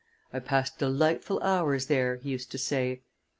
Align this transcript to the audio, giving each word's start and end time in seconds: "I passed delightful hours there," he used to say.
"I 0.33 0.39
passed 0.39 0.79
delightful 0.79 1.39
hours 1.43 1.85
there," 1.85 2.15
he 2.15 2.31
used 2.31 2.49
to 2.53 2.57
say. 2.57 3.03